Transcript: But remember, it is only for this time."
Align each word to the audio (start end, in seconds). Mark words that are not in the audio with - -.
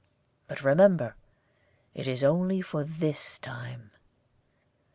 But 0.47 0.63
remember, 0.63 1.13
it 1.93 2.07
is 2.07 2.23
only 2.23 2.59
for 2.63 2.83
this 2.83 3.37
time." 3.37 3.91